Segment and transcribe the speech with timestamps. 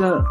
[0.00, 0.22] că,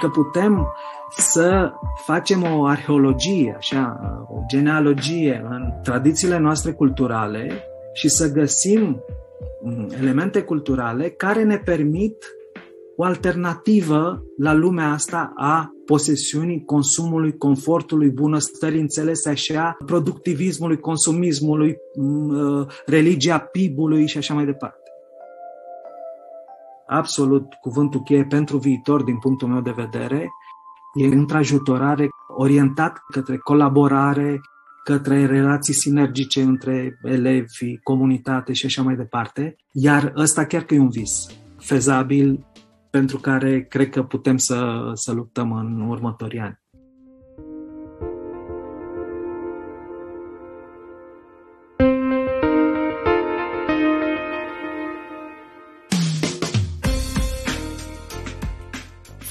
[0.00, 0.72] că putem
[1.16, 1.72] să
[2.04, 3.98] facem o arheologie, așa,
[4.28, 9.02] o genealogie în tradițiile noastre culturale și să găsim
[9.62, 12.16] mm, elemente culturale care ne permit
[12.96, 22.28] o alternativă la lumea asta a posesiunii, consumului, confortului, bunăstării înțelese așa, productivismului, consumismului, mm,
[22.28, 24.81] uh, religia PIB-ului și așa mai departe.
[26.92, 30.28] Absolut, cuvântul cheie pentru viitor, din punctul meu de vedere,
[30.94, 34.40] e întrajutorare orientat către colaborare,
[34.84, 39.56] către relații sinergice între elevi, comunitate și așa mai departe.
[39.72, 41.26] Iar ăsta chiar că e un vis
[41.58, 42.46] fezabil
[42.90, 46.61] pentru care cred că putem să, să luptăm în următorii ani.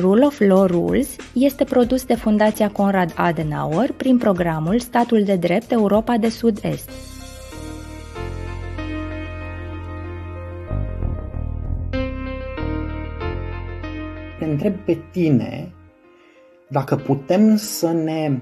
[0.00, 5.72] Rule of Law Rules este produs de Fundația Conrad Adenauer prin programul Statul de Drept
[5.72, 6.90] Europa de Sud-Est.
[14.38, 15.72] Te întreb pe tine
[16.68, 18.38] dacă putem să ne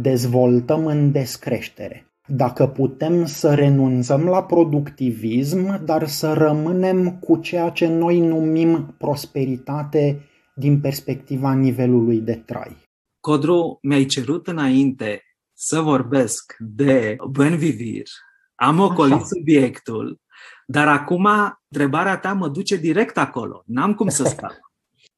[0.00, 7.86] dezvoltăm în descreștere, dacă putem să renunțăm la productivism, dar să rămânem cu ceea ce
[7.86, 10.22] noi numim prosperitate
[10.58, 12.76] din perspectiva nivelului de trai.
[13.20, 15.22] Codru, mi-ai cerut înainte
[15.52, 18.06] să vorbesc de buen vivir.
[18.54, 20.20] Am ocolit subiectul,
[20.66, 21.28] dar acum
[21.68, 23.62] întrebarea ta mă duce direct acolo.
[23.66, 24.52] N-am cum să scap.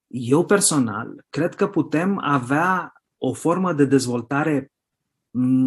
[0.07, 4.73] Eu personal cred că putem avea o formă de dezvoltare,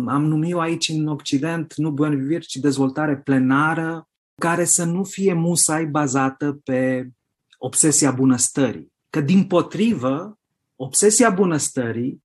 [0.08, 4.08] am numit-o aici în Occident, nu buen vivir, ci dezvoltare plenară,
[4.42, 7.10] care să nu fie musai bazată pe
[7.58, 8.93] obsesia bunăstării.
[9.14, 10.40] Că, din potrivă,
[10.76, 12.24] obsesia bunăstării,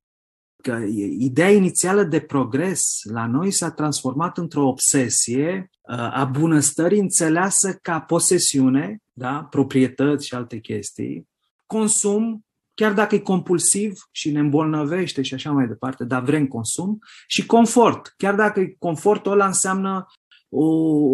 [0.62, 0.78] că
[1.18, 8.00] ideea inițială de progres la noi s-a transformat într-o obsesie uh, a bunăstării înțeleasă ca
[8.00, 9.46] posesiune, da?
[9.50, 11.28] proprietăți și alte chestii,
[11.66, 12.44] consum,
[12.74, 17.46] chiar dacă e compulsiv și ne îmbolnăvește și așa mai departe, dar vrem consum, și
[17.46, 20.06] confort, chiar dacă confortul ăla înseamnă
[20.48, 20.66] o,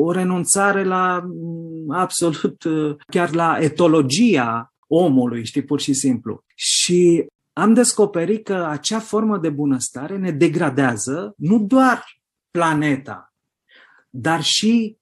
[0.04, 6.44] o renunțare la mm, absolut, uh, chiar la etologia omului, știi, pur și simplu.
[6.54, 12.04] Și am descoperit că acea formă de bunăstare ne degradează nu doar
[12.50, 13.34] planeta,
[14.10, 14.96] dar și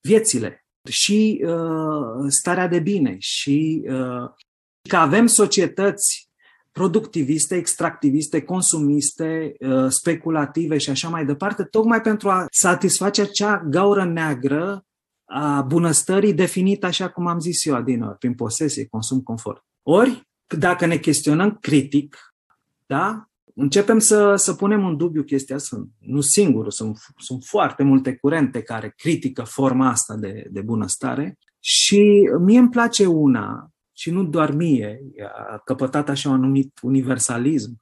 [0.00, 4.30] viețile, și uh, starea de bine, și uh,
[4.88, 6.28] că avem societăți
[6.72, 14.04] productiviste, extractiviste, consumiste, uh, speculative și așa mai departe, tocmai pentru a satisface acea gaură
[14.04, 14.84] neagră
[15.24, 19.64] a bunăstării definită așa cum am zis eu, Adina, prin posesie, consum, confort.
[19.82, 22.16] Ori, dacă ne chestionăm critic,
[22.86, 25.88] da, începem să, să punem în dubiu chestia asta.
[25.98, 32.30] Nu singur, sunt, sunt foarte multe curente care critică forma asta de, de bunăstare și
[32.40, 35.00] mie îmi place una, și nu doar mie,
[35.52, 37.80] a căpătat așa un anumit universalism.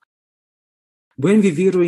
[1.17, 1.85] Buen vivirul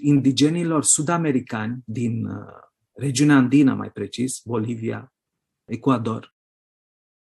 [0.00, 5.12] indigenilor sud-americani din uh, regiunea andină mai precis, Bolivia,
[5.64, 6.34] Ecuador.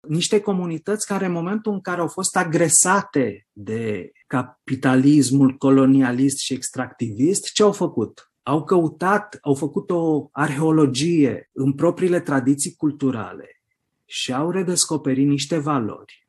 [0.07, 7.51] Niște comunități care în momentul în care au fost agresate de capitalismul colonialist și extractivist,
[7.53, 8.31] ce au făcut?
[8.43, 13.61] Au căutat, au făcut o arheologie în propriile tradiții culturale
[14.05, 16.25] și au redescoperit niște valori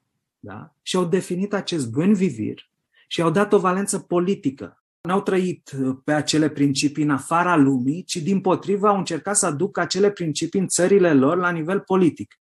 [0.47, 0.75] da?
[0.83, 2.71] și au definit acest bun vivir
[3.09, 8.05] și au dat o valență politică n-au trăit uh, pe acele principii în afara lumii,
[8.05, 12.41] ci din potrivă au încercat să aducă acele principii în țările lor la nivel politic.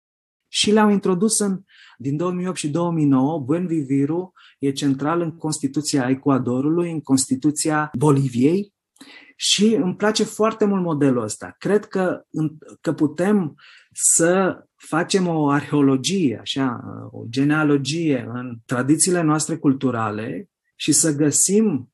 [0.48, 1.62] Și le-au introdus în,
[1.98, 8.74] din 2008 și 2009, Buen Viviru e central în Constituția Ecuadorului, în Constituția Boliviei
[9.36, 11.56] și îmi place foarte mult modelul ăsta.
[11.58, 12.22] Cred că,
[12.82, 13.56] că putem
[13.92, 16.80] să facem o arheologie, așa,
[17.12, 21.90] o genealogie în tradițiile noastre culturale și să găsim Mm,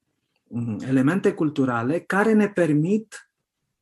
[0.87, 3.29] elemente culturale care ne permit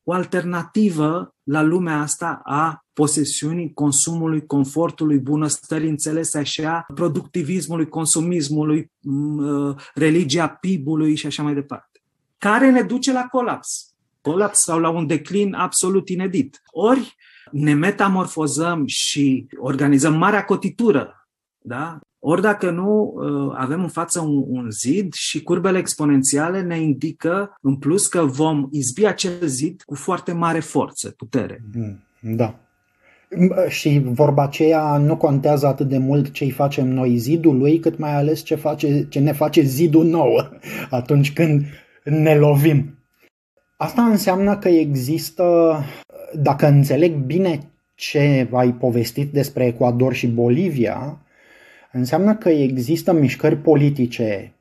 [0.02, 9.38] o alternativă la lumea asta a posesiunii, consumului, confortului, bunăstării înțelese așa, productivismului, consumismului, mm,
[9.38, 11.88] uh, religia PIB-ului și așa mai departe.
[12.38, 13.94] care ne duce la colaps.
[14.20, 16.62] Colaps sau la un declin absolut inedit.
[16.66, 17.16] Ori
[17.50, 21.28] ne metamorfozăm și organizăm marea cotitură,
[21.58, 21.98] da?
[22.26, 27.56] Ori dacă nu, uh, avem în față un, un zid și curbele exponențiale ne indică
[27.60, 31.64] în plus că vom izbi acel zid cu foarte mare forță, putere.
[31.74, 32.54] Mm, da.
[33.68, 38.14] Și vorba aceea nu contează atât de mult ce îi facem noi zidului, cât mai
[38.14, 40.50] ales ce, face, ce ne face zidul nou
[40.90, 41.64] atunci când
[42.04, 42.98] ne lovim.
[43.76, 45.78] Asta înseamnă că există,
[46.34, 47.60] dacă înțeleg bine
[47.94, 51.18] ce ai povestit despre Ecuador și Bolivia,
[51.94, 54.54] înseamnă că există mișcări politice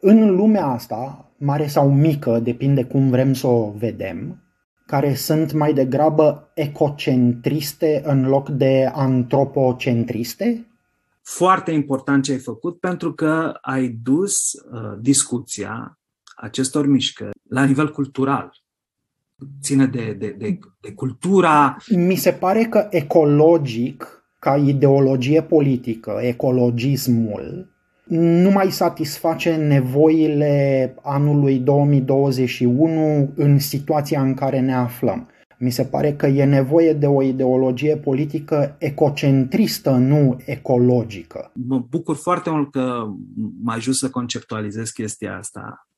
[0.00, 4.42] în lumea asta, mare sau mică, depinde cum vrem să o vedem,
[4.86, 10.66] care sunt mai degrabă ecocentriste în loc de antropocentriste?
[11.22, 15.98] Foarte important ce ai făcut pentru că ai dus uh, discuția
[16.36, 18.52] acestor mișcări la nivel cultural.
[19.62, 21.76] Ține de, de, de, de cultura.
[21.88, 27.70] Mi se pare că ecologic, ca ideologie politică, ecologismul,
[28.08, 35.28] nu mai satisface nevoile anului 2021 în situația în care ne aflăm.
[35.58, 41.52] Mi se pare că e nevoie de o ideologie politică ecocentristă, nu ecologică.
[41.66, 43.06] Mă bucur foarte mult că
[43.62, 45.88] m-ai ajuns să conceptualizez chestia asta,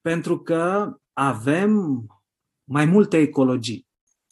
[0.00, 2.02] pentru că avem
[2.64, 3.86] mai multe ecologii.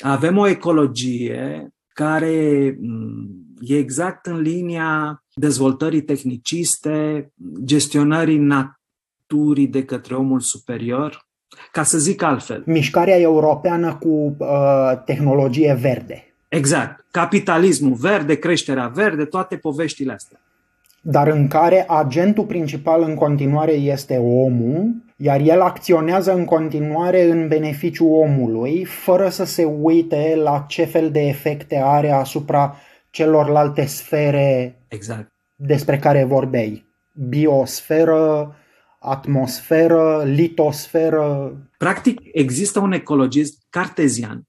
[0.05, 7.31] Avem o ecologie care mm, e exact în linia dezvoltării tehniciste,
[7.65, 11.27] gestionării naturii de către omul superior,
[11.73, 12.63] ca să zic altfel.
[12.67, 16.35] Mișcarea europeană cu uh, tehnologie verde.
[16.49, 17.07] Exact.
[17.11, 20.41] Capitalismul verde, creșterea verde, toate poveștile astea.
[21.01, 27.49] Dar în care agentul principal în continuare este omul, iar el acționează în continuare în
[27.49, 32.77] beneficiul omului, fără să se uite la ce fel de efecte are asupra
[33.11, 35.33] celorlalte sfere exact.
[35.55, 36.87] despre care vorbeai.
[37.29, 38.57] Biosferă,
[39.01, 41.57] atmosferă, litosferă.
[41.79, 44.43] Practic, există un ecologist cartezian.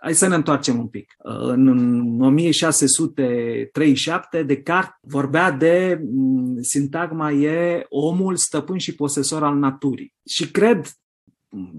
[0.00, 1.14] Hai să ne întoarcem un pic.
[1.18, 10.14] În 1637, Descartes vorbea de mm, sintagma e omul stăpân și posesor al naturii.
[10.24, 10.86] Și cred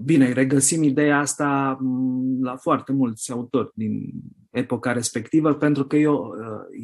[0.04, 4.10] Bine, regăsim ideea asta mm, la foarte mulți autori din
[4.50, 6.28] epoca respectivă, pentru că e o,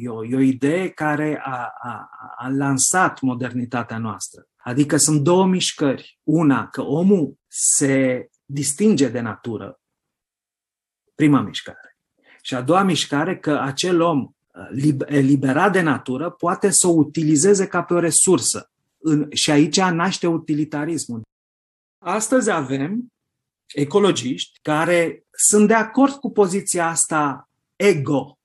[0.01, 4.47] e o, e o idee care a, a, a lansat modernitatea noastră.
[4.55, 6.19] Adică sunt două mișcări.
[6.23, 9.81] Una, că omul se distinge de natură,
[11.15, 11.97] prima mișcare.
[12.41, 14.29] Și a doua mișcare, că acel om
[15.05, 18.71] eliberat de natură poate să o utilizeze ca pe o resursă.
[19.31, 21.21] Și aici naște utilitarismul.
[21.97, 23.11] Astăzi avem
[23.73, 28.37] ecologiști care sunt de acord cu poziția asta ego,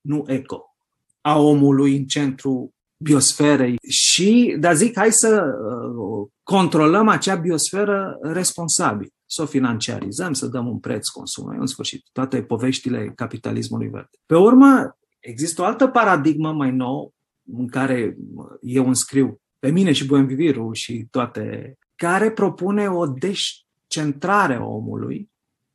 [0.00, 0.76] nu eco,
[1.20, 9.12] a omului în centru biosferei și, dar zic, hai să uh, controlăm acea biosferă responsabil,
[9.26, 14.18] să o financiarizăm, să dăm un preț consumului, în sfârșit, toate poveștile capitalismului verde.
[14.26, 17.10] Pe urmă, există o altă paradigmă mai nouă
[17.52, 18.16] în care
[18.60, 25.30] eu înscriu pe mine și Buenviviru și toate care propune o descentrare a omului,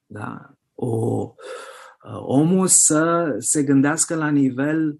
[0.05, 0.55] da?
[0.74, 1.34] o,
[2.03, 4.98] uh, omul să se gândească la nivel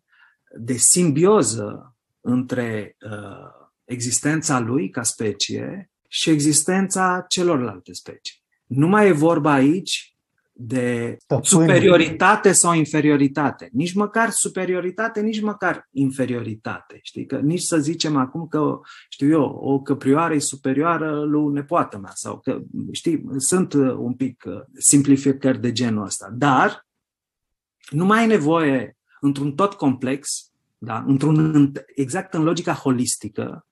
[0.58, 8.40] de simbioză între uh, existența lui ca specie și existența celorlalte specii.
[8.74, 10.16] Nu mai e vorba aici
[10.51, 13.70] de superioritate sau inferioritate.
[13.72, 17.00] Nici măcar superioritate, nici măcar inferioritate.
[17.01, 17.25] Știi?
[17.25, 22.12] Că nici să zicem acum că, știu eu, o căprioară e superioară lui nepoată mea.
[22.13, 22.60] Sau că,
[22.92, 26.30] știi, sunt uh, un pic uh, simplificări de genul ăsta.
[26.34, 26.88] Dar
[27.90, 31.04] nu mai e nevoie, într-un tot complex, da?
[31.08, 33.66] într-un, exact în logica holistică,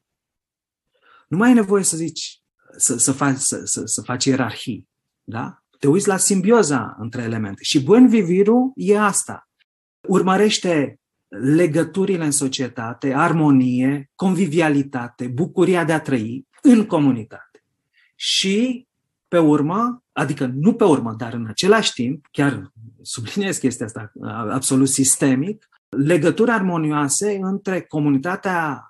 [1.27, 2.41] nu mai e nevoie să zici,
[2.77, 4.88] să, să, faci, să, să, să faci ierarhii.
[5.29, 5.59] Da?
[5.79, 7.63] te uiți la simbioza între elemente.
[7.63, 9.49] Și bun viviru e asta.
[10.07, 17.63] Urmărește legăturile în societate, armonie, convivialitate, bucuria de a trăi în comunitate.
[18.15, 18.87] Și
[19.27, 22.71] pe urmă, adică nu pe urmă, dar în același timp, chiar
[23.01, 24.11] subliniez chestia asta
[24.49, 28.88] absolut sistemic, legături armonioase între comunitatea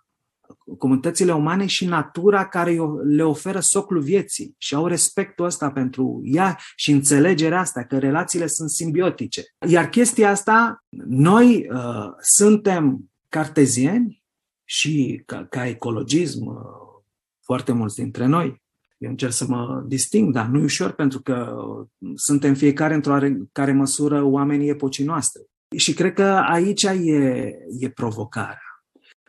[0.77, 6.58] comunitățile umane și natura care le oferă soclul vieții și au respectul ăsta pentru ea
[6.75, 9.44] și înțelegerea asta că relațiile sunt simbiotice.
[9.68, 14.24] Iar chestia asta, noi uh, suntem cartezieni
[14.63, 16.56] și ca, ca ecologism, uh,
[17.44, 18.62] foarte mulți dintre noi,
[19.00, 21.56] Eu încerc să mă disting, dar nu e ușor pentru că
[22.15, 23.18] suntem fiecare într-o
[23.51, 25.41] care măsură oamenii epocii noastre.
[25.77, 28.69] Și cred că aici e, e provocarea.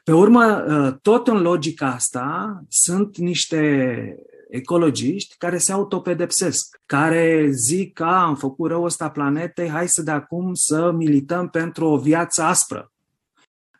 [0.04, 4.16] Pe urmă, ă, tot în logica asta sunt niște
[4.50, 10.10] ecologiști care se autopedepsesc, care zic că am făcut rău ăsta planetei, hai să de
[10.10, 12.92] acum să milităm pentru o viață aspră,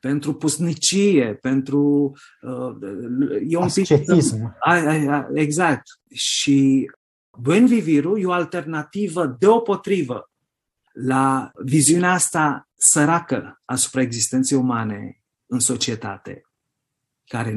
[0.00, 2.12] pentru pusnicie, pentru...
[2.42, 2.76] Uh,
[3.48, 4.36] e un Ascetism.
[4.36, 5.82] Pic, a, a, a, exact.
[6.12, 6.90] Și
[7.38, 10.30] buen vivirul e o alternativă deopotrivă
[10.92, 15.19] la viziunea asta săracă asupra existenței umane
[15.50, 16.42] în societate,
[17.25, 17.52] care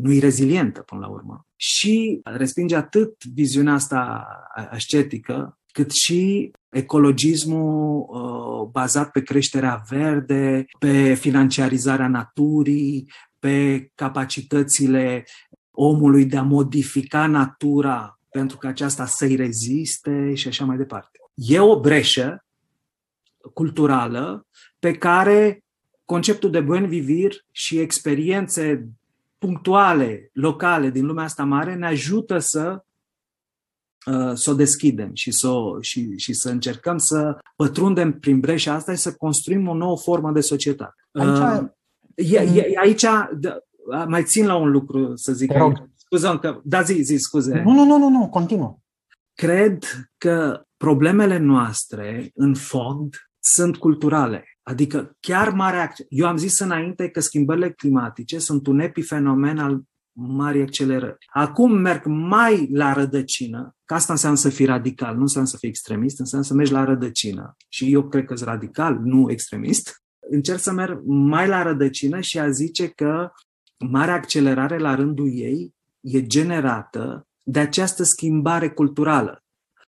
[0.00, 1.46] nu e rezilientă până la urmă.
[1.56, 4.26] Și respinge atât viziunea asta
[4.70, 15.24] ascetică, cât și ecologismul uh, bazat pe creșterea verde, pe financiarizarea naturii, pe capacitățile
[15.70, 21.18] omului de a modifica natura pentru că aceasta să-i reziste și așa mai departe.
[21.34, 22.44] E o breșă
[23.54, 24.46] culturală
[24.78, 25.64] pe care
[26.10, 28.88] conceptul de buen vivir și experiențe
[29.38, 32.84] punctuale, locale din lumea asta mare ne ajută să
[34.06, 35.48] uh, să o deschidem și să,
[35.80, 40.32] și, și să încercăm să pătrundem prin breșa asta și să construim o nouă formă
[40.32, 40.94] de societate.
[41.12, 41.68] Aici, uh,
[42.14, 43.04] e, e, aici
[43.38, 43.56] de,
[44.06, 45.52] mai țin la un lucru să zic.
[45.94, 47.62] Scuză că, da, zi, zi, scuze.
[47.64, 48.78] Nu, nu, nu, nu, nu, continuă.
[49.34, 49.84] Cred
[50.18, 54.44] că problemele noastre, în fond, sunt culturale.
[54.62, 59.82] Adică chiar mare Eu am zis înainte că schimbările climatice sunt un epifenomen al
[60.12, 61.16] mari accelerări.
[61.26, 65.68] Acum merg mai la rădăcină, că asta înseamnă să fii radical, nu înseamnă să fii
[65.68, 67.56] extremist, înseamnă să mergi la rădăcină.
[67.68, 70.02] Și eu cred că sunt radical, nu extremist.
[70.30, 73.30] Încerc să merg mai la rădăcină și a zice că
[73.78, 79.44] marea accelerare la rândul ei e generată de această schimbare culturală,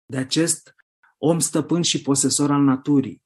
[0.07, 0.75] de acest
[1.19, 3.23] om stăpân și posesor al naturii,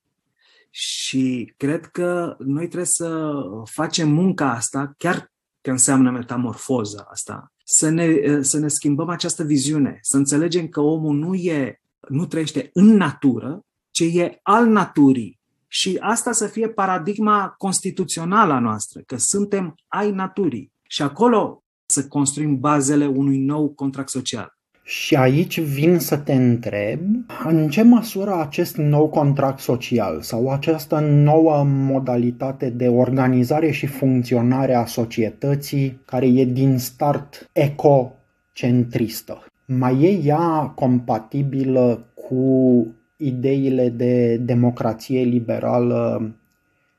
[0.70, 3.32] și cred că noi trebuie să
[3.64, 9.98] facem munca asta, chiar că înseamnă metamorfoza asta, să ne, să ne schimbăm această viziune,
[10.02, 13.60] să înțelegem că omul nu, e, nu trăiește în natură,
[13.90, 15.38] ci e al naturii.
[15.66, 20.72] Și asta să fie paradigma constituțională a noastră, că suntem ai naturii.
[20.82, 24.57] Și acolo să construim bazele unui nou contract social.
[24.88, 27.00] Și aici vin să te întreb
[27.44, 34.74] în ce măsură acest nou contract social sau această nouă modalitate de organizare și funcționare
[34.74, 45.22] a societății care e din start ecocentristă, mai e ea compatibilă cu ideile de democrație
[45.22, 46.30] liberală,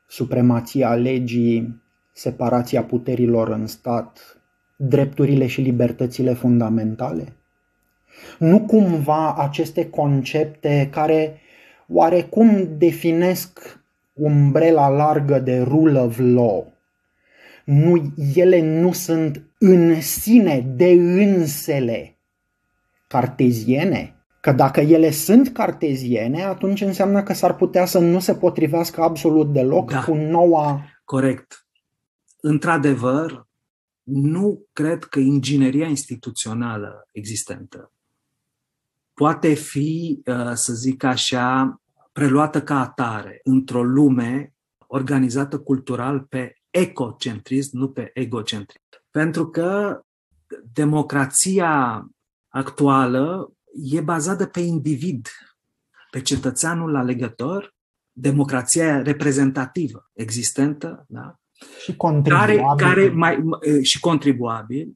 [0.06, 1.82] supremația legii,
[2.12, 4.40] separația puterilor în stat,
[4.76, 7.32] drepturile și libertățile fundamentale?
[8.38, 11.40] Nu cumva aceste concepte care
[11.88, 13.80] oarecum definesc
[14.12, 16.72] umbrela largă de rule of law.
[17.64, 22.18] Nu, ele nu sunt în sine, de însele,
[23.06, 24.14] carteziene.
[24.40, 29.52] Că dacă ele sunt carteziene, atunci înseamnă că s-ar putea să nu se potrivească absolut
[29.52, 30.84] deloc da, cu noua...
[31.04, 31.66] Corect.
[32.40, 33.48] Într-adevăr,
[34.02, 37.92] nu cred că ingineria instituțională existentă
[39.20, 41.80] poate fi, uh, să zic așa,
[42.12, 44.54] preluată ca atare într-o lume
[44.86, 48.84] organizată cultural pe ecocentrism, nu pe egocentrism.
[49.10, 50.00] Pentru că
[50.72, 52.04] democrația
[52.48, 53.52] actuală
[53.90, 55.28] e bazată pe individ,
[56.10, 57.74] pe cetățeanul alegător,
[58.12, 61.34] democrația reprezentativă existentă, da?
[61.82, 62.76] și contribuabil.
[62.76, 63.42] Care, care mai,
[63.82, 64.92] și contribuabil,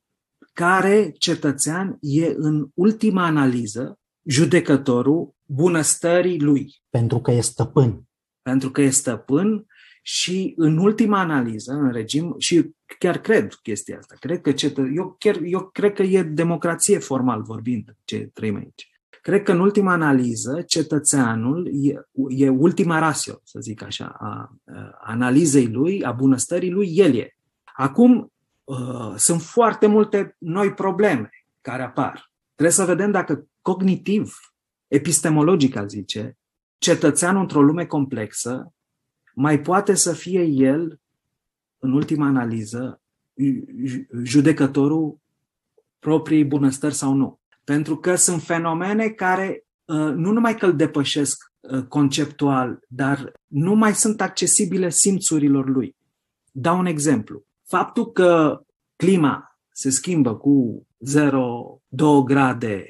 [0.52, 6.74] care cetățean e în ultima analiză judecătorul bunăstării lui.
[6.90, 8.02] Pentru că e stăpân.
[8.42, 9.66] Pentru că e stăpân
[10.02, 15.16] și în ultima analiză, în regim, și chiar cred chestia asta, cred că cetă, eu,
[15.18, 18.88] chiar, eu cred că e democrație formal vorbind ce trăim aici.
[19.22, 24.98] Cred că în ultima analiză, cetățeanul e, e ultima rasio, să zic așa, a, a
[25.00, 27.36] analizei lui, a bunăstării lui, el e.
[27.76, 28.32] Acum,
[28.64, 32.32] uh, sunt foarte multe noi probleme care apar.
[32.54, 34.34] Trebuie să vedem dacă cognitiv,
[34.88, 36.38] epistemologic, al zice,
[36.78, 38.74] cetățeanul într-o lume complexă
[39.34, 41.00] mai poate să fie el,
[41.78, 43.00] în ultima analiză,
[44.22, 45.18] judecătorul
[45.98, 47.40] propriei bunăstări sau nu.
[47.64, 53.74] Pentru că sunt fenomene care uh, nu numai că îl depășesc uh, conceptual, dar nu
[53.74, 55.96] mai sunt accesibile simțurilor lui.
[56.52, 57.44] Dau un exemplu.
[57.66, 58.60] Faptul că
[58.96, 62.84] clima se schimbă cu 0,2 grade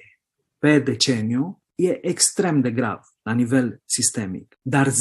[0.59, 4.59] pe deceniu, e extrem de grav la nivel sistemic.
[4.63, 4.95] Dar 0,2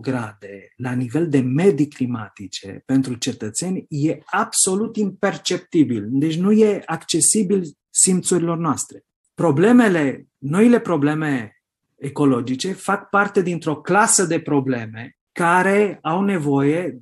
[0.00, 6.06] grade la nivel de medii climatice pentru cetățeni e absolut imperceptibil.
[6.10, 9.04] Deci nu e accesibil simțurilor noastre.
[9.34, 11.56] Problemele, noile probleme
[11.96, 16.98] ecologice fac parte dintr-o clasă de probleme care au nevoie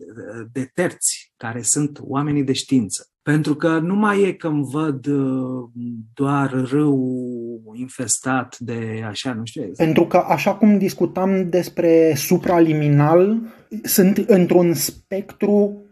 [0.52, 3.11] de terți, care sunt oamenii de știință.
[3.22, 5.68] Pentru că nu mai e că îmi văd uh,
[6.14, 9.70] doar râu infestat de așa, nu știu.
[9.76, 13.40] Pentru că, așa cum discutam despre supraliminal,
[13.82, 15.82] sunt într-un spectru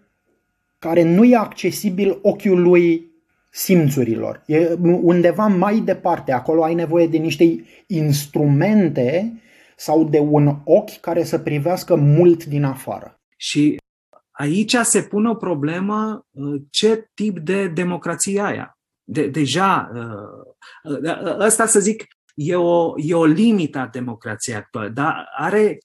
[0.79, 3.11] care nu e accesibil ochiului
[3.51, 4.43] simțurilor.
[4.47, 6.33] E undeva mai departe.
[6.33, 9.41] Acolo ai nevoie de niște instrumente
[9.77, 13.21] sau de un ochi care să privească mult din afară.
[13.37, 13.77] Și
[14.41, 18.79] aici se pune o problemă uh, ce tip de democrație aia.
[19.05, 22.05] De, deja, uh, uh, ăsta să zic,
[22.35, 25.79] e o, e o limită a democrației actuale, dar are,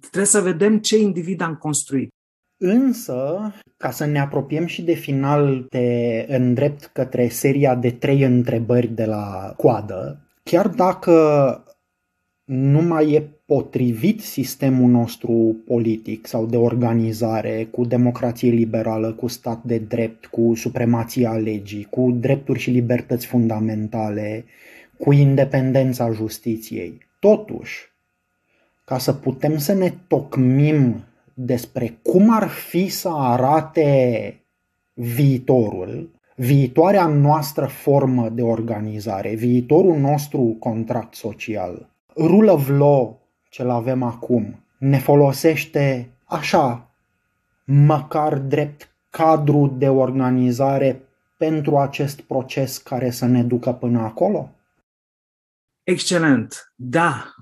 [0.00, 2.10] trebuie să vedem ce individ am construit.
[2.56, 8.86] Însă, ca să ne apropiem și de final, te îndrept către seria de trei întrebări
[8.86, 11.14] de la coadă, chiar dacă
[12.44, 19.62] nu mai e potrivit sistemul nostru politic sau de organizare cu democrație liberală, cu stat
[19.62, 24.44] de drept, cu supremația legii, cu drepturi și libertăți fundamentale,
[24.98, 26.98] cu independența justiției.
[27.20, 27.92] Totuși,
[28.84, 31.04] ca să putem să ne tocmim
[31.34, 34.40] despre cum ar fi să arate
[34.92, 43.21] viitorul, viitoarea noastră formă de organizare, viitorul nostru contract social, rule of law
[43.52, 46.90] ce-l avem acum ne folosește așa,
[47.64, 54.50] măcar drept cadru de organizare pentru acest proces care să ne ducă până acolo?
[55.82, 56.72] Excelent!
[56.76, 57.34] Da,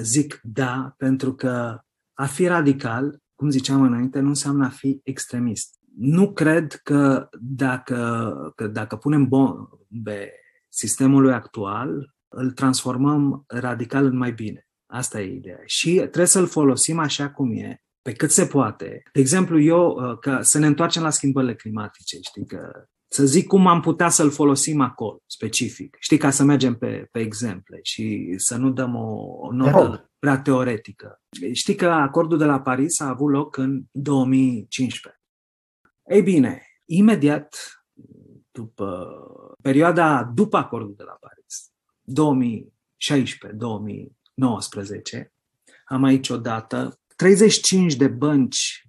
[0.00, 1.80] zic da, pentru că
[2.14, 5.78] a fi radical, cum ziceam înainte, nu înseamnă a fi extremist.
[5.96, 10.32] Nu cred că dacă, că dacă punem bombe
[10.68, 14.68] sistemului actual, îl transformăm radical în mai bine.
[14.94, 15.60] Asta e ideea.
[15.64, 19.02] Și trebuie să-l folosim așa cum e, pe cât se poate.
[19.12, 23.46] De exemplu, eu, uh, că să ne întoarcem la schimbările climatice, știi, că să zic
[23.46, 25.96] cum am putea să-l folosim acolo, specific.
[26.00, 30.40] Știi, ca să mergem pe, pe exemple și să nu dăm o, o notă prea
[30.40, 31.22] teoretică.
[31.52, 35.22] Știi că acordul de la Paris a avut loc în 2015.
[36.06, 37.56] Ei bine, imediat
[38.50, 39.08] după
[39.62, 41.72] perioada după acordul de la Paris,
[44.34, 45.26] 2016-2019,
[45.84, 48.88] am aici o dată, 35 de bănci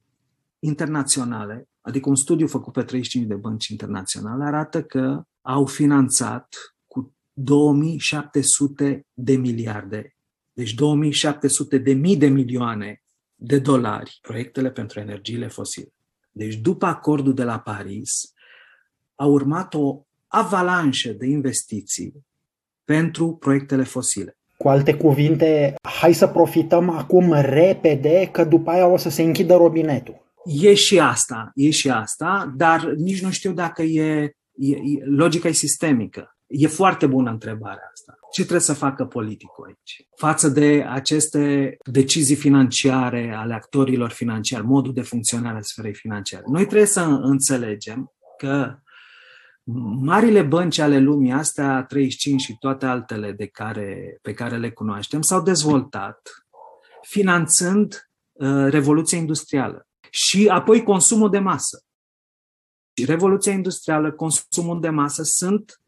[0.60, 6.56] internaționale, adică un studiu făcut pe 35 de bănci internaționale, arată că au finanțat
[6.86, 10.16] cu 2700 de miliarde,
[10.54, 13.04] deci 2700 de mii de milioane
[13.36, 15.94] de dolari proiectele pentru energiile fosile.
[16.32, 18.34] Deci după acordul de la Paris
[19.16, 22.26] a urmat o avalanșă de investiții
[22.84, 24.38] pentru proiectele fosile.
[24.58, 29.56] Cu alte cuvinte, hai să profităm acum repede, că după aia o să se închidă
[29.56, 30.24] robinetul.
[30.46, 34.22] E și asta, e și asta, dar nici nu știu dacă e,
[34.56, 36.38] e, e logica e sistemică.
[36.48, 38.18] E foarte bună întrebarea asta.
[38.32, 40.08] Ce trebuie să facă politicul aici?
[40.16, 46.44] Față de aceste decizii financiare ale actorilor financiari, modul de funcționare a sferei financiare.
[46.48, 48.76] Noi trebuie să înțelegem că
[50.00, 55.22] marile bănci ale lumii, astea 35 și toate altele de care, pe care le cunoaștem,
[55.22, 56.46] s-au dezvoltat
[57.02, 61.84] finanțând uh, Revoluția Industrială și apoi consumul de masă.
[63.06, 65.80] Revoluția Industrială, consumul de masă sunt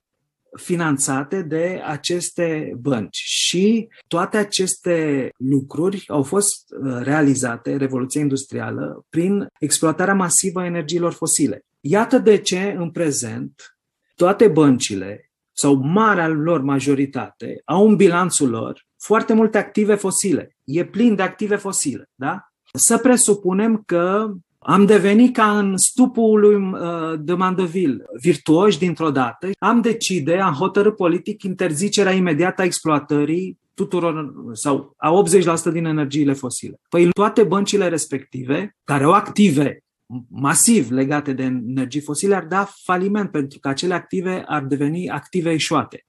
[0.58, 9.48] finanțate de aceste bănci și toate aceste lucruri au fost uh, realizate, Revoluția Industrială, prin
[9.60, 11.66] exploatarea masivă a energiilor fosile.
[11.80, 13.78] Iată de ce, în prezent,
[14.16, 20.58] toate băncile, sau marea lor majoritate, au în bilanțul lor foarte multe active fosile.
[20.63, 22.40] E plin de active fosile, da?
[22.74, 29.50] Să presupunem că am devenit ca în stupul lui uh, de Mandeville, virtuoși dintr-o dată.
[29.60, 35.24] Am decide, am hotărât politic interzicerea imediată a exploatării tuturor sau a
[35.70, 36.80] 80% din energiile fosile.
[36.90, 39.84] Păi toate băncile respective, care au active
[40.30, 45.52] masiv legate de energii fosile ar da faliment pentru că acele active ar deveni active
[45.52, 46.06] eșuate,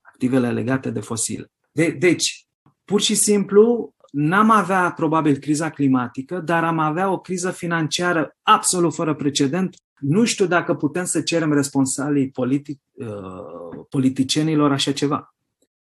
[0.00, 1.50] activele legate de fosile.
[1.72, 2.46] De, deci,
[2.84, 8.94] pur și simplu, n-am avea probabil criza climatică, dar am avea o criză financiară absolut
[8.94, 15.34] fără precedent Nu știu dacă putem să cerem responsabilii politi- uh, politicienilor așa ceva.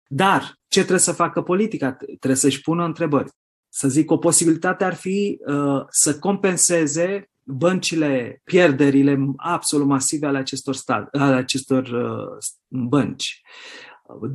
[0.08, 1.91] Dar ce trebuie să facă politica?
[1.91, 3.30] Trebuie să-și pună întrebări.
[3.69, 10.75] Să zic, o posibilitate ar fi uh, să compenseze băncile, pierderile absolut masive ale acestor,
[10.75, 12.37] stat, ale acestor uh,
[12.67, 13.41] bănci.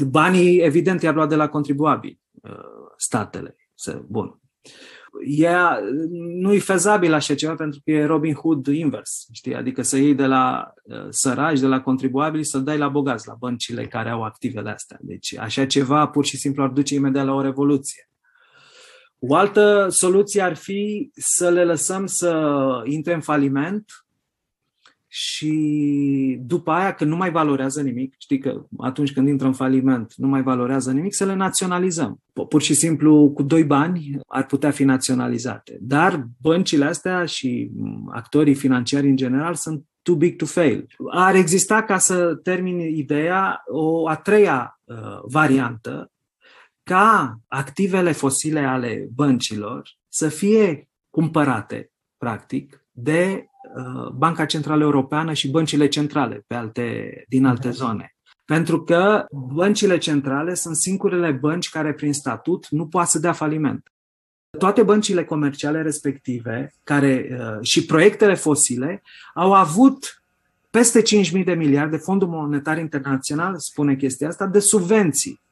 [0.08, 2.50] Banii, evident, i-ar lua de la contribuabili uh,
[2.96, 3.56] statele.
[4.06, 4.40] Bun.
[5.24, 5.48] E,
[6.40, 9.54] nu e fezabil așa ceva pentru că e Robin Hood invers, știi?
[9.54, 13.34] Adică să iei de la uh, săraci, de la contribuabili, să dai la bogați, la
[13.38, 14.98] băncile care au activele astea.
[15.00, 18.10] Deci așa ceva pur și simplu ar duce imediat la o revoluție.
[19.18, 23.84] O altă soluție ar fi să le lăsăm să intre în faliment
[25.18, 30.12] și după aia, când nu mai valorează nimic, știi că atunci când intră în faliment
[30.16, 32.20] nu mai valorează nimic, să le naționalizăm.
[32.48, 35.78] Pur și simplu, cu doi bani ar putea fi naționalizate.
[35.80, 37.70] Dar băncile astea și
[38.12, 40.86] actorii financiari în general sunt too big to fail.
[41.10, 46.10] Ar exista, ca să termin ideea, o a treia uh, variantă,
[46.90, 53.46] ca activele fosile ale băncilor să fie cumpărate, practic, de
[53.76, 58.16] uh, Banca Centrală Europeană și băncile centrale pe alte, din alte zone.
[58.44, 63.92] Pentru că băncile centrale sunt singurele bănci care, prin statut, nu poate să dea faliment.
[64.58, 69.02] Toate băncile comerciale respective care, uh, și proiectele fosile
[69.34, 70.22] au avut
[70.70, 75.44] peste 5.000 de miliarde, Fondul Monetar Internațional spune chestia asta, de subvenții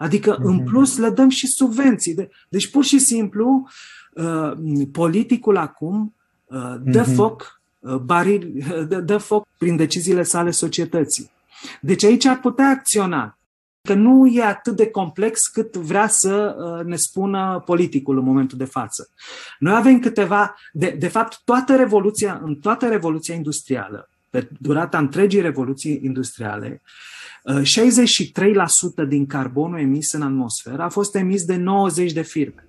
[0.00, 0.64] Adică, în mhm.
[0.64, 2.14] plus, le dăm și subvenții.
[2.14, 3.68] De, deci, pur și simplu,
[4.14, 4.52] uh,
[4.92, 7.14] politicul acum uh, dă mm-hmm.
[7.14, 8.52] foc uh, baril,
[8.88, 11.30] dă, dă foc prin deciziile sale societății.
[11.80, 13.38] Deci aici ar putea acționa.
[13.82, 18.58] Că nu e atât de complex cât vrea să uh, ne spună politicul în momentul
[18.58, 19.10] de față.
[19.58, 25.40] Noi avem câteva, de, de fapt, toată revoluția, în toată revoluția industrială, pe durata întregii
[25.40, 26.82] revoluții industriale,
[29.04, 32.64] 63% din carbonul emis în atmosferă a fost emis de 90 de firme.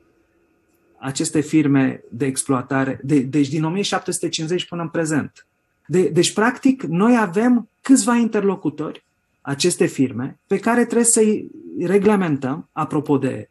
[0.98, 5.48] Aceste firme de exploatare, de, deci din 1750 până în prezent.
[5.88, 9.06] De, deci, practic, noi avem câțiva interlocutori,
[9.42, 11.48] aceste firme, pe care trebuie să-i
[11.80, 13.50] reglementăm, apropo de,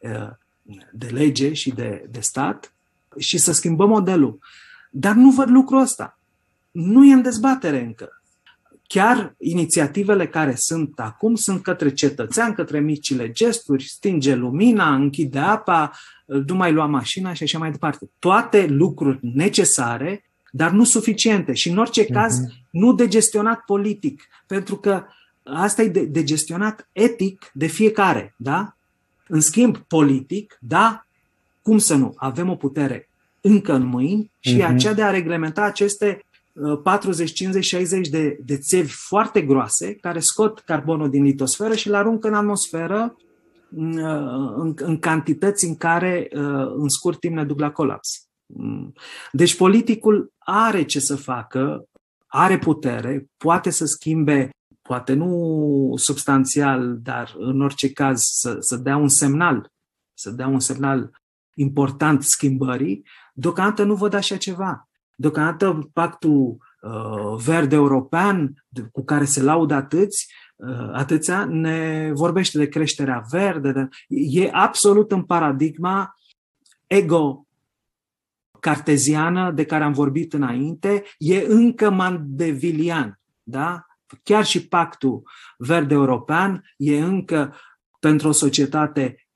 [0.93, 2.73] de lege și de, de stat,
[3.19, 4.39] și să schimbăm modelul.
[4.91, 6.19] Dar nu văd lucrul ăsta.
[6.71, 8.20] Nu e în dezbatere încă
[8.93, 15.93] chiar inițiativele care sunt acum sunt către cetățean, către micile gesturi, stinge lumina, închide apa,
[16.47, 18.11] nu mai lua mașina și așa mai departe.
[18.19, 22.71] Toate lucruri necesare, dar nu suficiente și în orice caz uh-huh.
[22.71, 25.05] nu de gestionat politic, pentru că
[25.43, 28.77] asta e de, de gestionat etic de fiecare, da?
[29.27, 31.07] În schimb, politic, da,
[31.63, 32.13] cum să nu?
[32.17, 33.09] Avem o putere
[33.41, 34.67] încă în mâini și uh-huh.
[34.67, 36.25] aceea de a reglementa aceste
[36.83, 41.95] 40, 50, 60 de, de țevi foarte groase care scot carbonul din litosferă și îl
[41.95, 43.17] aruncă în atmosferă
[43.71, 43.99] în,
[44.57, 46.29] în, în cantități în care
[46.77, 48.29] în scurt timp ne duc la colaps.
[49.33, 51.85] Deci politicul are ce să facă,
[52.27, 54.51] are putere, poate să schimbe,
[54.83, 59.71] poate nu substanțial, dar în orice caz să, să dea un semnal,
[60.15, 61.11] să dea un semnal
[61.55, 64.89] important schimbării, deocamdată nu văd așa ceva.
[65.21, 72.69] Deocamdată pactul uh, verde european, cu care se laudă atâți, uh, atâția, ne vorbește de
[72.69, 73.73] creșterea verde.
[73.73, 76.15] De, e absolut în paradigma
[76.87, 77.47] ego
[78.61, 83.21] carteziană de care am vorbit înainte, e încă mandevilian.
[83.43, 83.87] Da?
[84.23, 85.23] Chiar și pactul
[85.59, 87.55] verde european e încă
[87.99, 89.29] pentru o societate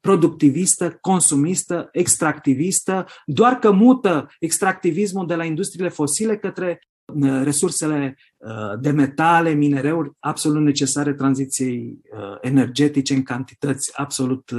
[0.00, 6.80] productivistă, consumistă, extractivistă, doar că mută extractivismul de la industriile fosile către
[7.14, 14.50] uh, resursele uh, de metale, minereuri absolut necesare tranziției uh, energetice în cantități absolut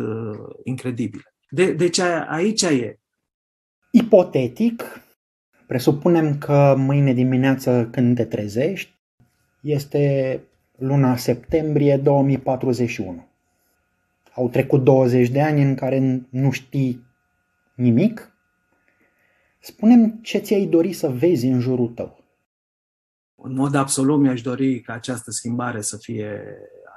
[0.64, 1.24] incredibile.
[1.50, 3.00] De, deci aici e.
[3.92, 4.84] Ipotetic,
[5.68, 9.00] presupunem că mâine dimineață când te trezești,
[9.62, 10.42] este
[10.78, 13.31] luna septembrie 2041.
[14.36, 17.06] Au trecut 20 de ani în care nu știi
[17.76, 18.36] nimic.
[19.60, 22.24] Spunem ce ți-ai dori să vezi în jurul tău.
[23.36, 26.42] În mod absolut mi-aș dori ca această schimbare să fie,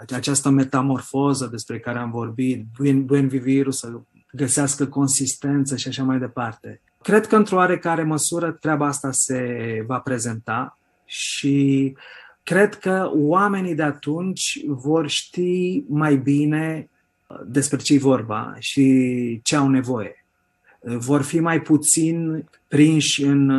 [0.08, 4.00] această metamorfoză despre care am vorbit, buen, buen vivirul să
[4.32, 6.80] găsească consistență și așa mai departe.
[7.02, 11.96] Cred că într-o oarecare măsură treaba asta se va prezenta și
[12.42, 16.88] cred că oamenii de atunci vor ști mai bine
[17.46, 20.24] despre ce e vorba și ce au nevoie.
[20.80, 23.50] vor fi mai puțin prinși în,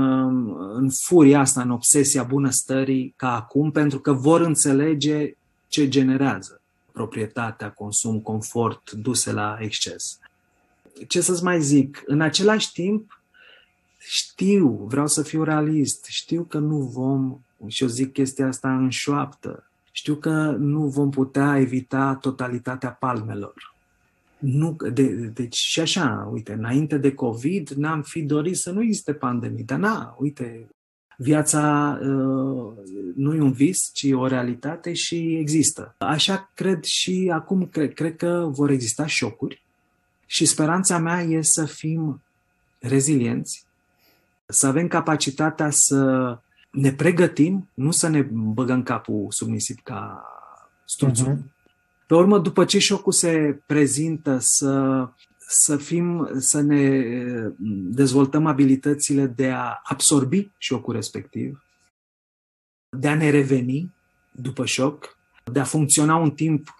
[0.76, 5.36] în furia asta, în obsesia bunăstării ca acum, pentru că vor înțelege
[5.68, 10.20] ce generează proprietatea, consum, confort duse la exces.
[11.08, 12.04] Ce să-ți mai zic?
[12.06, 13.22] În același timp,
[13.98, 18.90] știu, vreau să fiu realist, știu că nu vom, și eu zic chestia asta în
[18.90, 23.74] șoaptă, știu că nu vom putea evita totalitatea palmelor.
[24.38, 29.14] Nu, de, deci și așa, uite, înainte de COVID n-am fi dorit să nu existe
[29.14, 30.68] pandemie, dar na, uite,
[31.18, 32.74] viața uh,
[33.16, 35.96] nu e un vis, ci o realitate și există.
[35.98, 39.64] Așa cred și acum, cred, cred că vor exista șocuri
[40.26, 42.22] și speranța mea e să fim
[42.80, 43.66] rezilienți,
[44.46, 46.40] să avem capacitatea să
[46.76, 50.26] ne pregătim, nu să ne băgăm capul sub nisip ca
[50.86, 51.36] strunțul.
[51.36, 51.54] Uh-huh.
[52.08, 55.08] Pe urmă, după ce șocul se prezintă, să,
[55.48, 57.04] să fim, să ne
[57.92, 61.64] dezvoltăm abilitățile de a absorbi șocul respectiv,
[62.90, 63.94] de a ne reveni
[64.32, 65.18] după șoc,
[65.52, 66.76] de a funcționa un timp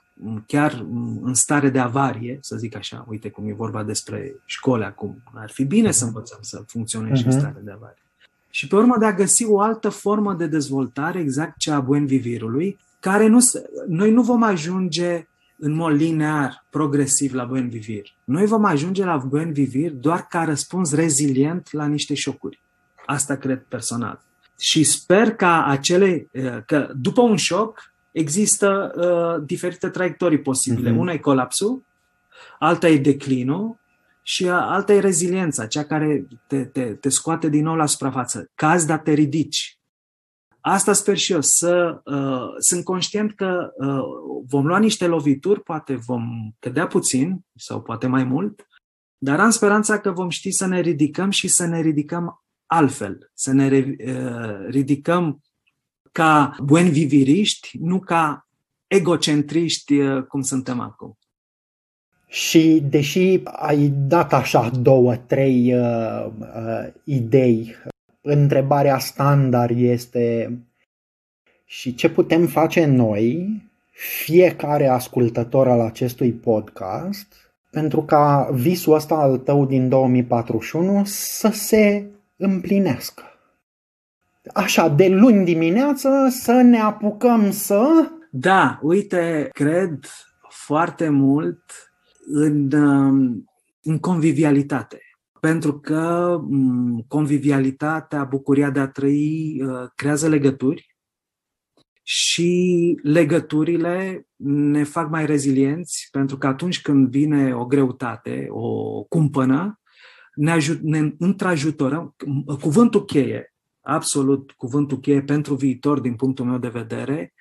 [0.48, 0.86] chiar
[1.22, 5.24] în stare de avarie, să zic așa, uite cum e vorba despre școli acum.
[5.34, 7.16] Ar fi bine să învățăm să funcționăm uh-huh.
[7.16, 7.40] și în mhm.
[7.40, 8.05] stare de avarie.
[8.56, 12.06] Și pe urmă de a găsi o altă formă de dezvoltare, exact cea a buen
[12.06, 13.40] vivirului, care nu,
[13.88, 18.14] noi nu vom ajunge în mod linear, progresiv la buen vivir.
[18.24, 22.62] Noi vom ajunge la buen vivir doar ca răspuns rezilient la niște șocuri.
[23.06, 24.22] Asta cred personal.
[24.60, 30.92] Și sper ca acele, eh, că după un șoc există uh, diferite traiectorii posibile.
[30.92, 30.98] Uh-huh.
[30.98, 31.84] Una e colapsul,
[32.60, 33.78] alta e declinul
[34.28, 38.52] și alta e reziliența, cea care te, te, te scoate din nou la suprafață.
[38.56, 39.80] Caz, dar te ridici.
[40.62, 44.04] Asta sper și eu, să uh, sunt conștient că uh,
[44.48, 48.68] vom lua niște lovituri, poate vom cădea puțin sau poate mai mult,
[49.18, 53.52] dar am speranța că vom ști să ne ridicăm și să ne ridicăm altfel, să
[53.52, 55.42] ne uh, ridicăm
[56.12, 58.48] ca buni viviriști, nu ca
[58.88, 61.18] egocentriști uh, cum suntem acum.
[62.28, 67.76] Și deși ai dat așa două, trei uh, uh, idei,
[68.22, 70.58] întrebarea standard este
[71.66, 73.62] și ce putem face noi,
[74.24, 77.28] fiecare ascultător al acestui podcast,
[77.70, 82.06] pentru ca visul ăsta al tău din 2041 să se
[82.38, 83.24] împlinească.
[84.54, 88.10] Așa, de luni dimineață să ne apucăm să...
[88.32, 90.00] Da, uite, cred
[90.50, 91.62] foarte mult
[92.26, 93.50] în, um,
[93.82, 95.00] în convivialitate.
[95.40, 100.96] Pentru că um, convivialitatea, bucuria de a trăi, uh, creează legături
[102.04, 109.80] și legăturile ne fac mai rezilienți, pentru că atunci când vine o greutate, o cumpănă,
[110.36, 112.16] ne, ajut, ne întrajutorăm.
[112.60, 117.34] Cuvântul cheie absolut cuvântul cheie pentru viitor, din punctul meu de vedere,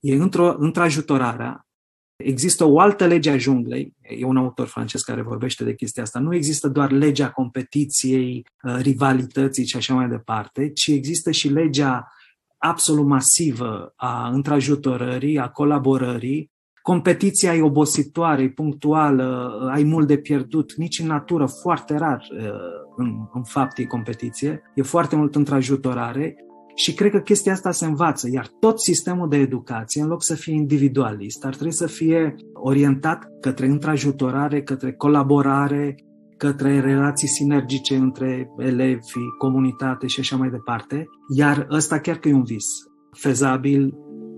[0.00, 1.66] e într-o, într-ajutorarea.
[2.16, 6.18] Există o altă lege a junglei, e un autor francez care vorbește de chestia asta,
[6.18, 12.12] nu există doar legea competiției, uh, rivalității și așa mai departe, ci există și legea
[12.58, 16.50] absolut masivă a întrajutorării, a colaborării,
[16.82, 22.50] competiția e obositoare, e punctuală, ai mult de pierdut, nici în natură, foarte rar uh,
[22.96, 26.36] în, în fapt e competiție, e foarte mult întrajutorare
[26.78, 30.34] și cred că chestia asta se învață, iar tot sistemul de educație, în loc să
[30.34, 35.94] fie individualist, ar trebui să fie orientat către întrajutorare, către colaborare,
[36.36, 39.00] către relații sinergice între elevi,
[39.38, 41.06] comunitate și așa mai departe.
[41.36, 42.66] Iar ăsta chiar că e un vis
[43.12, 43.94] fezabil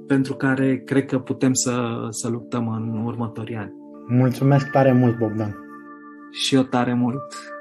[0.07, 3.73] pentru care cred că putem să, să luptăm în următorii ani.
[4.07, 5.57] Mulțumesc tare mult, Bogdan!
[6.31, 7.58] Și eu tare mult!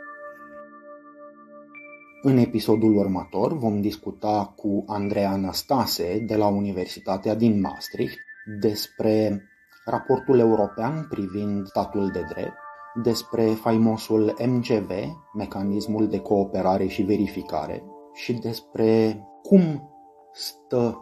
[2.30, 8.18] În episodul următor vom discuta cu Andreea Anastase de la Universitatea din Maastricht
[8.60, 9.44] despre
[9.86, 12.58] raportul european privind statul de drept,
[13.04, 14.90] despre faimosul MGV,
[15.34, 19.90] mecanismul de cooperare și verificare, și despre cum
[20.34, 20.98] stă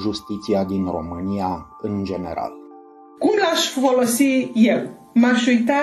[0.00, 2.52] justiția din România în general.
[3.18, 5.10] Cum l-aș folosi eu?
[5.14, 5.74] M-aș uita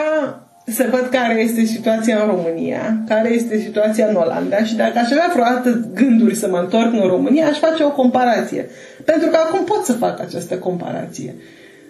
[0.65, 5.12] să văd care este situația în România, care este situația în Olanda și dacă aș
[5.12, 8.69] avea vreodată gânduri să mă întorc în România, aș face o comparație.
[9.06, 11.36] Pentru că acum pot să fac această comparație.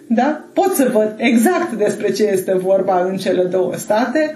[0.06, 0.44] Da?
[0.52, 4.34] Pot să văd exact despre ce este vorba în cele două state,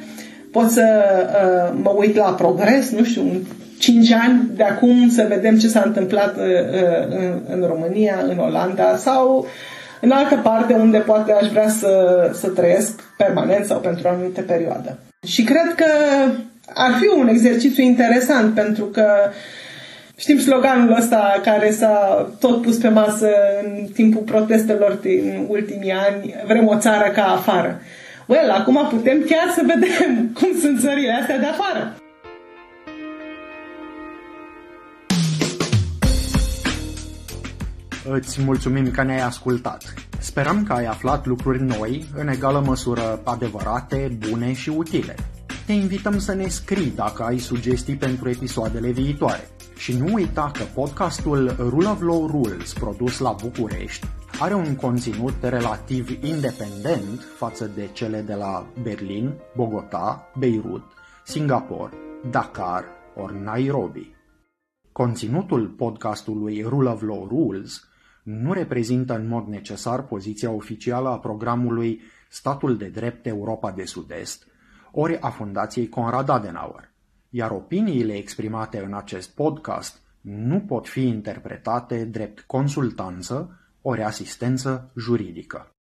[0.52, 3.40] pot să uh, mă uit la progres, nu știu, în
[3.78, 8.38] 5 ani de acum să vedem ce s-a întâmplat uh, uh, în, în România, în
[8.38, 9.46] Olanda sau
[10.00, 14.40] în altă parte unde poate aș vrea să, să trăiesc permanent sau pentru o anumită
[14.40, 14.98] perioadă.
[15.26, 15.86] Și cred că
[16.74, 19.06] ar fi un exercițiu interesant pentru că
[20.18, 23.28] Știm sloganul ăsta care s-a tot pus pe masă
[23.64, 27.80] în timpul protestelor din ultimii ani, vrem o țară ca afară.
[28.26, 31.96] Well, acum putem chiar să vedem cum sunt țările astea de afară.
[38.10, 39.94] Îți mulțumim că ne-ai ascultat.
[40.18, 45.14] Sperăm că ai aflat lucruri noi, în egală măsură adevărate, bune și utile.
[45.66, 49.48] Te invităm să ne scrii dacă ai sugestii pentru episoadele viitoare.
[49.76, 54.06] Și nu uita că podcastul Rule of Law Rules, produs la București,
[54.40, 60.82] are un conținut relativ independent față de cele de la Berlin, Bogota, Beirut,
[61.24, 61.92] Singapore,
[62.30, 62.84] Dakar
[63.16, 64.16] ori Nairobi.
[64.92, 67.87] Conținutul podcastului Rule of Law Rules
[68.28, 74.46] nu reprezintă în mod necesar poziția oficială a programului Statul de Drept Europa de Sud-Est,
[74.92, 76.90] ori a Fundației Conrad Adenauer,
[77.28, 85.77] iar opiniile exprimate în acest podcast nu pot fi interpretate drept consultanță ori asistență juridică.